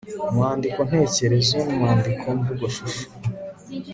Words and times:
umwandiko 0.29 0.79
ntekerezo 0.89 1.55
n'umwandiko 1.65 2.23
mvugoshusho 2.37 3.01